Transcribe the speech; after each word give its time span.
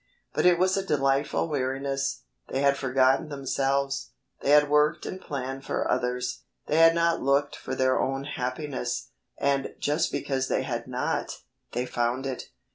But 0.33 0.47
it 0.47 0.57
was 0.57 0.75
a 0.75 0.83
delightful 0.83 1.47
weariness. 1.47 2.23
They 2.49 2.61
had 2.61 2.75
forgotten 2.75 3.29
themselves. 3.29 4.13
They 4.41 4.49
had 4.49 4.67
worked 4.67 5.05
and 5.05 5.21
planned 5.21 5.63
for 5.63 5.87
others. 5.87 6.41
They 6.65 6.77
had 6.77 6.95
not 6.95 7.21
looked 7.21 7.55
for 7.55 7.75
their 7.75 7.99
own 8.01 8.23
happiness, 8.23 9.09
and 9.37 9.75
just 9.77 10.11
because 10.11 10.47
they 10.47 10.63
had 10.63 10.87
not, 10.87 11.43
they 11.73 11.85
found 11.85 12.25
it. 12.25 12.49